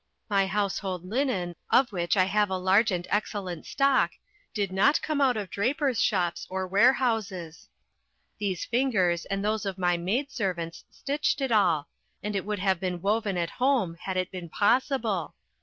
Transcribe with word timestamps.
My 0.29 0.47
household 0.47 1.05
linen, 1.05 1.55
of 1.69 1.91
which 1.91 2.17
I 2.17 2.23
have 2.23 2.49
a 2.49 2.57
large 2.57 2.89
and 2.89 3.05
excellent 3.11 3.67
stock, 3.67 4.13
did 4.51 4.71
not 4.71 4.99
come 5.03 5.21
out 5.21 5.37
of 5.37 5.51
drapers' 5.51 6.01
shops 6.01 6.47
or 6.49 6.65
warehouses; 6.65 7.69
these 8.39 8.65
fingers 8.65 9.25
and 9.25 9.45
those 9.45 9.63
of 9.63 9.77
my 9.77 9.97
maid 9.97 10.31
servants 10.31 10.85
stitched 10.89 11.39
it 11.39 11.51
all, 11.51 11.87
and 12.23 12.35
it 12.35 12.45
would 12.45 12.57
have 12.57 12.79
been 12.79 12.99
woven 12.99 13.37
at 13.37 13.51
home 13.51 13.93
had 13.99 14.17
that 14.17 14.31
been 14.31 14.49
possible. 14.49 15.35